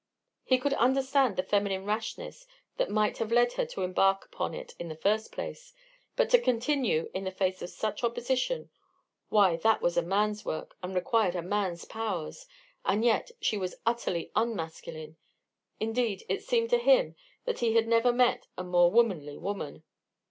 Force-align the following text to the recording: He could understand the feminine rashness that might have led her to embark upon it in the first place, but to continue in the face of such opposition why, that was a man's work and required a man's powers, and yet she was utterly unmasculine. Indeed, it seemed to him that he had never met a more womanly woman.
He 0.43 0.57
could 0.57 0.73
understand 0.73 1.35
the 1.35 1.43
feminine 1.43 1.85
rashness 1.85 2.47
that 2.77 2.89
might 2.89 3.19
have 3.19 3.31
led 3.31 3.53
her 3.53 3.67
to 3.67 3.83
embark 3.83 4.25
upon 4.25 4.55
it 4.55 4.73
in 4.79 4.87
the 4.87 4.95
first 4.95 5.31
place, 5.31 5.75
but 6.15 6.27
to 6.31 6.41
continue 6.41 7.11
in 7.13 7.23
the 7.23 7.29
face 7.29 7.61
of 7.61 7.69
such 7.69 8.03
opposition 8.03 8.71
why, 9.29 9.57
that 9.57 9.79
was 9.79 9.97
a 9.97 10.01
man's 10.01 10.43
work 10.43 10.75
and 10.81 10.95
required 10.95 11.35
a 11.35 11.43
man's 11.43 11.85
powers, 11.85 12.47
and 12.83 13.05
yet 13.05 13.29
she 13.39 13.59
was 13.59 13.77
utterly 13.85 14.31
unmasculine. 14.35 15.17
Indeed, 15.79 16.23
it 16.27 16.43
seemed 16.43 16.71
to 16.71 16.79
him 16.79 17.15
that 17.45 17.59
he 17.59 17.75
had 17.75 17.87
never 17.87 18.11
met 18.11 18.47
a 18.57 18.63
more 18.63 18.91
womanly 18.91 19.37
woman. 19.37 19.83